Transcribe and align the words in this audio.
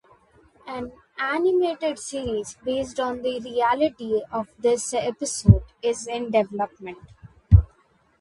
An 0.65 0.91
animated 1.19 1.99
series 1.99 2.57
based 2.63 2.99
on 2.99 3.21
the 3.21 3.39
reality 3.39 4.19
of 4.31 4.51
this 4.57 4.95
episode 4.95 5.61
is 5.83 6.07
in 6.07 6.31
development. 6.31 6.97